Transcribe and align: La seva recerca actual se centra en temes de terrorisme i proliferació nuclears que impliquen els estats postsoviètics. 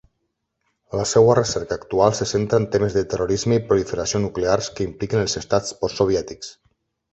La 0.99 1.03
seva 1.09 1.35
recerca 1.39 1.77
actual 1.81 2.15
se 2.19 2.27
centra 2.31 2.59
en 2.63 2.65
temes 2.77 2.97
de 2.97 3.05
terrorisme 3.13 3.59
i 3.61 3.65
proliferació 3.69 4.23
nuclears 4.25 4.73
que 4.81 4.87
impliquen 4.89 5.25
els 5.27 5.39
estats 5.45 5.79
postsoviètics. 5.85 6.53